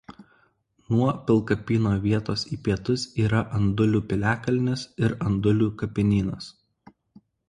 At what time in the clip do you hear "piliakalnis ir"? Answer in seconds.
4.13-5.13